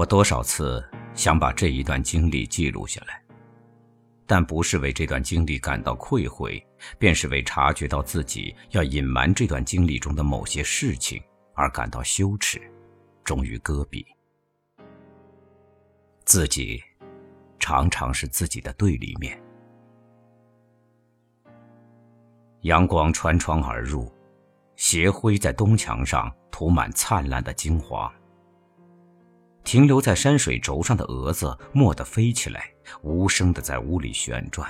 [0.00, 0.82] 我多少次
[1.12, 3.22] 想把这一段经历记录下来，
[4.24, 6.66] 但不是为这段经历感到愧悔，
[6.98, 11.22] 便是为察觉到自己要隐瞒这段经历中的某些事情
[11.52, 12.58] 而感到羞耻，
[13.22, 14.06] 终于搁笔。
[16.24, 16.82] 自己
[17.58, 19.38] 常常是自己的对立面。
[22.62, 24.10] 阳光穿窗而入，
[24.76, 28.10] 斜晖在东墙上涂满灿烂的金黄。
[29.62, 32.68] 停留在山水轴上的蛾子蓦地飞起来，
[33.02, 34.68] 无声的在屋里旋转。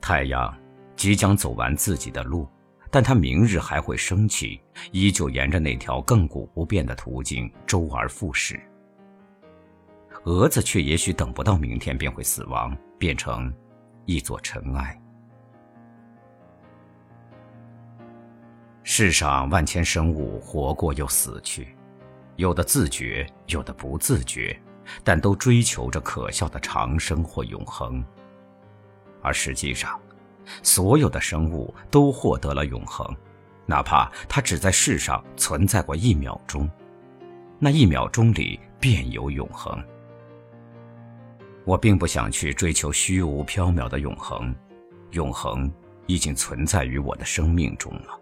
[0.00, 0.56] 太阳
[0.96, 2.48] 即将走完自己的路，
[2.90, 4.60] 但它明日还会升起，
[4.92, 8.60] 依旧沿着那条亘古不变的途径周而复始。
[10.24, 13.52] 蛾子却也许等不到明天便会死亡，变成
[14.04, 15.00] 一座尘埃。
[18.82, 21.74] 世上万千生物活过又死去。
[22.40, 24.58] 有的自觉，有的不自觉，
[25.04, 28.02] 但都追求着可笑的长生或永恒。
[29.20, 30.00] 而实际上，
[30.62, 33.06] 所有的生物都获得了永恒，
[33.66, 36.66] 哪怕它只在世上存在过一秒钟，
[37.58, 39.78] 那一秒钟里便有永恒。
[41.66, 44.54] 我并不想去追求虚无缥缈的永恒，
[45.10, 45.70] 永恒
[46.06, 48.18] 已经存在于我的生命中了。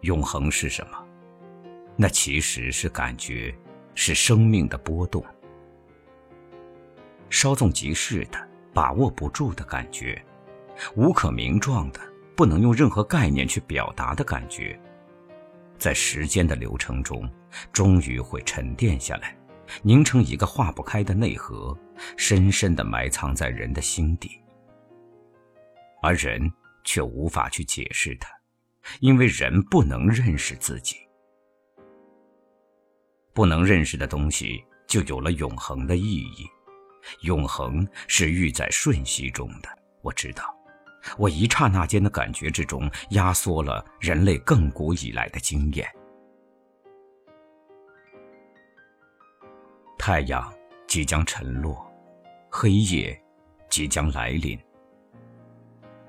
[0.00, 1.03] 永恒是什么？
[1.96, 3.54] 那其实是感觉，
[3.94, 5.24] 是生命的波动，
[7.30, 10.20] 稍纵即逝的，把握不住的感觉，
[10.96, 12.00] 无可名状的，
[12.34, 14.76] 不能用任何概念去表达的感觉，
[15.78, 17.30] 在时间的流程中，
[17.72, 19.36] 终于会沉淀下来，
[19.82, 21.78] 凝成一个化不开的内核，
[22.16, 24.40] 深深的埋藏在人的心底，
[26.02, 28.28] 而人却无法去解释它，
[28.98, 30.96] 因为人不能认识自己。
[33.34, 36.48] 不能认识的东西，就有了永恒的意义。
[37.22, 39.68] 永恒是寓在瞬息中的。
[40.00, 40.54] 我知道，
[41.18, 45.86] 我一刹那间的感觉之中，压缩了人类亘古以来的经验。
[49.98, 50.52] 太阳
[50.86, 51.84] 即将沉落，
[52.50, 53.20] 黑夜
[53.68, 54.58] 即将来临。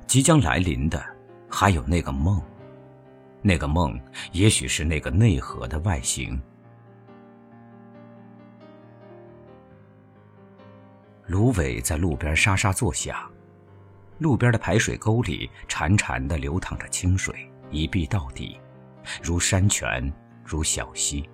[0.05, 1.03] 即将来临的，
[1.49, 2.41] 还有那个梦。
[3.41, 3.99] 那个梦，
[4.31, 6.39] 也许是那个内核的外形。
[11.27, 13.17] 芦苇在路边沙沙作响，
[14.19, 17.35] 路边的排水沟里潺潺地流淌着清水，
[17.71, 18.59] 一碧到底，
[19.23, 20.11] 如山泉，
[20.43, 21.27] 如小溪。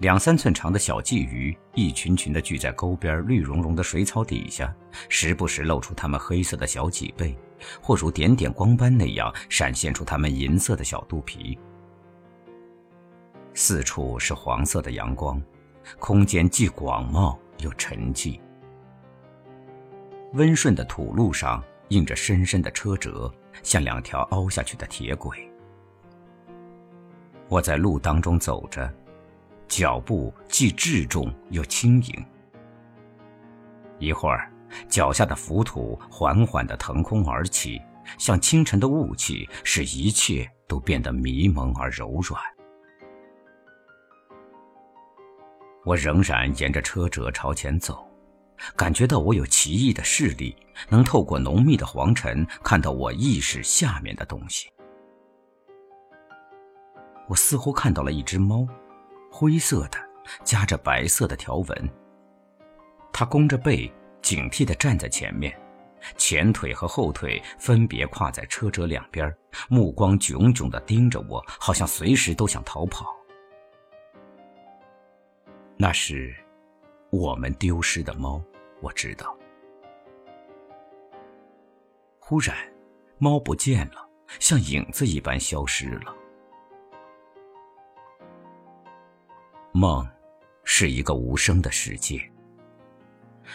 [0.00, 4.74] 两三寸长的小鲫鱼一群群地聚在沟边绿茸茸的水草底下，
[5.08, 7.36] 时不时露出它们黑色的小脊背，
[7.80, 11.56] 或如点点光斑那样闪现出它们银色的小肚皮。
[13.54, 15.40] 四处是黄色的阳光，
[16.00, 18.40] 空间既广袤又沉寂。
[20.34, 25.50] 温顺的土路上印着深深的车辙，像两条凹下去的铁轨。
[27.48, 28.92] 我在路当中走着，
[29.66, 32.26] 脚步既质重又轻盈。
[33.98, 34.52] 一会儿，
[34.86, 37.80] 脚下的浮土缓缓地腾空而起，
[38.18, 42.40] 像清晨的雾气，使一切都变得迷蒙而柔软。
[45.86, 48.07] 我仍然沿着车辙朝前走。
[48.76, 50.56] 感觉到我有奇异的视力，
[50.88, 54.68] 能透过浓密的黄尘看到我意识下面的东西。
[57.28, 58.66] 我似乎看到了一只猫，
[59.30, 59.98] 灰色的，
[60.44, 61.90] 夹着白色的条纹。
[63.12, 63.92] 它弓着背，
[64.22, 65.54] 警惕地站在前面，
[66.16, 69.32] 前腿和后腿分别跨在车辙两边，
[69.68, 73.14] 目光炯炯地盯着我，好像随时都想逃跑。
[75.76, 76.34] 那是。
[77.10, 78.42] 我们丢失的猫，
[78.80, 79.34] 我知道。
[82.18, 82.54] 忽然，
[83.16, 84.08] 猫不见了，
[84.38, 86.14] 像影子一般消失了。
[89.72, 90.06] 梦，
[90.64, 92.20] 是一个无声的世界。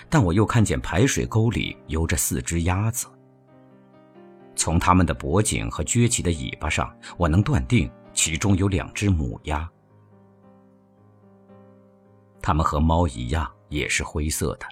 [0.10, 3.06] 但我又看见排水沟里游着四只鸭子。
[4.56, 9.70] 从它们的脖颈和撅起的尾巴上，我能断定其中有两只母鸭。
[12.44, 14.68] 它们和猫一样，也是灰色的，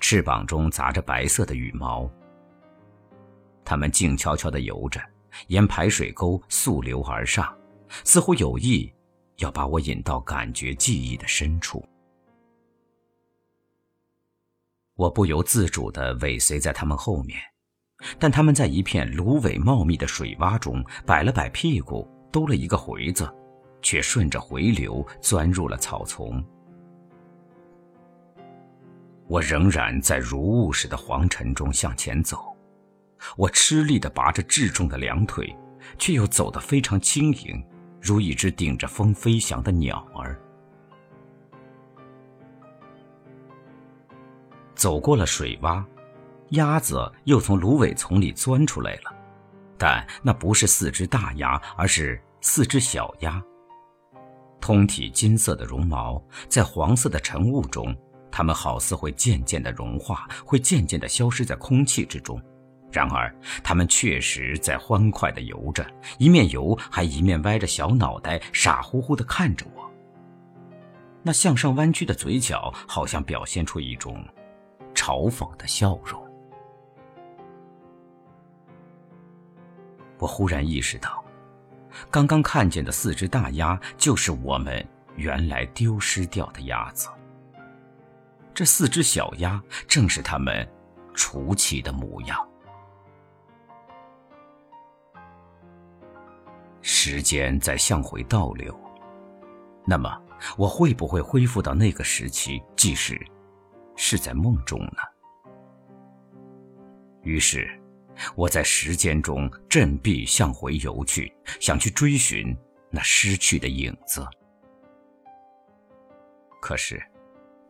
[0.00, 2.10] 翅膀中杂着白色的羽毛。
[3.62, 4.98] 它们静悄悄地游着，
[5.48, 7.54] 沿排水沟溯流而上，
[8.04, 8.90] 似乎有意
[9.36, 11.86] 要把我引到感觉记忆的深处。
[14.96, 17.38] 我不由自主地尾随在它们后面，
[18.18, 23.30] 但它们在一片芦苇茂密的水洼中摆了摆屁股，兜了一个回子，
[23.82, 26.42] 却顺着回流钻入了草丛。
[29.30, 32.36] 我仍然在如雾似的黄尘中向前走，
[33.36, 35.56] 我吃力地拔着稚重的两腿，
[35.96, 37.64] 却又走得非常轻盈，
[38.00, 40.36] 如一只顶着风飞翔的鸟儿。
[44.74, 45.84] 走过了水洼，
[46.48, 49.14] 鸭子又从芦苇丛里钻出来了，
[49.78, 53.40] 但那不是四只大鸭，而是四只小鸭。
[54.60, 57.96] 通体金色的绒毛，在黄色的晨雾中。
[58.30, 62.40] 它们好似会渐渐的融化，会渐渐的消失在空气之中。
[62.92, 63.32] 然而，
[63.62, 65.86] 它们确实在欢快的游着，
[66.18, 69.88] 一面游还一面歪着小脑袋，傻乎乎的看着我。
[71.22, 74.24] 那向上弯曲的嘴角，好像表现出一种
[74.94, 76.20] 嘲讽的笑容。
[80.18, 81.24] 我忽然意识到，
[82.10, 84.84] 刚刚看见的四只大鸭，就是我们
[85.14, 87.08] 原来丢失掉的鸭子。
[88.52, 90.68] 这四只小鸭正是他们
[91.14, 92.46] 雏期的模样。
[96.82, 98.78] 时间在向回倒流，
[99.86, 100.10] 那么
[100.58, 103.18] 我会不会恢复到那个时期，即使
[103.96, 105.02] 是在梦中呢？
[107.22, 107.68] 于是，
[108.34, 112.56] 我在时间中振臂向回游去，想去追寻
[112.90, 114.26] 那失去的影子。
[116.60, 117.02] 可是。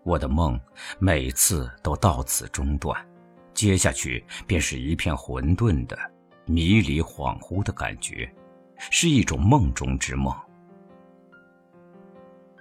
[0.02, 0.58] 我的梦
[0.98, 2.98] 每次都到此中断，
[3.52, 5.96] 接下去便是一片混沌的、
[6.46, 8.32] 迷离恍惚的感觉，
[8.90, 10.34] 是一种梦中之梦。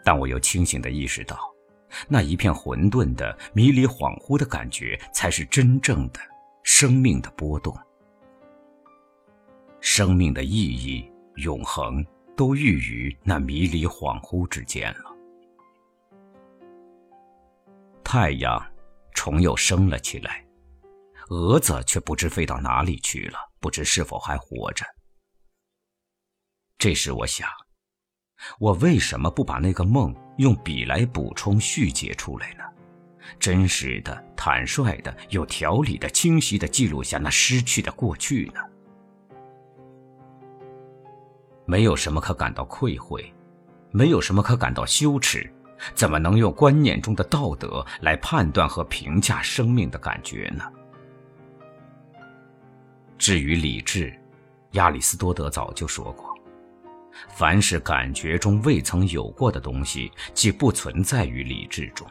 [0.04, 1.38] 但我又清醒地意识到，
[2.08, 6.20] 那一片混沌的、迷离恍惚的感觉，才是真正的
[6.64, 7.76] 生命的波动。
[9.80, 12.06] 生命的意义、永恒，
[12.36, 15.09] 都寓于那迷离恍惚之间了。
[18.12, 18.60] 太阳
[19.14, 20.44] 重又升了起来，
[21.30, 24.84] 蛾子却不知飞到哪里去了，不知是否还活着。
[26.80, 27.48] 这时我想，
[28.60, 32.64] 我为什么不把那个梦用笔来补充续解出来呢？
[33.40, 38.62] 真实的、坦率的、有条理的、清晰的记录下那失去的过去呢？
[41.68, 43.32] 没有什么可感到愧悔，
[43.92, 45.54] 没有什么可感到羞耻。
[45.94, 50.64] 怎么能用观念中的道德来判断和评价生命的感觉呢？
[53.18, 54.14] 至于理智，
[54.72, 56.34] 亚里士多德早就说过：
[57.30, 62.08] 凡是感觉中未曾有过的东西，即不存在于理智中。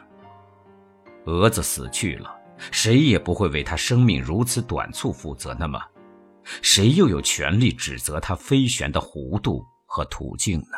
[1.25, 2.33] 蛾子死去了，
[2.71, 5.55] 谁也不会为它生命如此短促负责。
[5.59, 5.79] 那么，
[6.61, 10.77] 谁又有权利指责它飞旋的弧度和途径呢？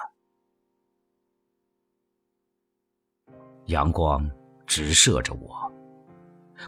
[3.72, 4.30] 阳光
[4.68, 5.72] 直射着我，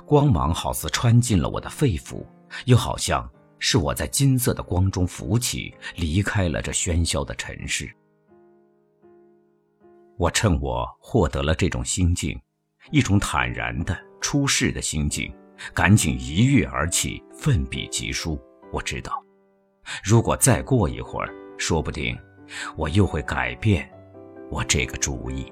[0.06, 2.26] 光芒好似穿进了我的肺腑，
[2.66, 3.30] 又好像
[3.60, 7.94] 是我在金色的光中浮起，离开了这喧嚣的尘世。
[10.18, 12.40] 我趁我获得了这种心境，
[12.92, 15.34] 一种坦然的出世的心境，
[15.74, 18.40] 赶紧一跃而起，奋笔疾书。
[18.72, 19.24] 我知道，
[20.04, 22.18] 如果再过一会儿，说不定
[22.76, 23.90] 我又会改变
[24.50, 25.52] 我这个主意。